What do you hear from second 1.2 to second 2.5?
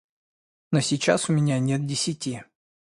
у меня нет десяти.